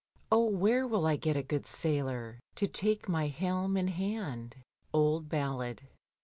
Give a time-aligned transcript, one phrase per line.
[0.31, 4.55] Oh where will I get a good sailor To take my helm in hand?
[4.91, 5.83] Old Ballad.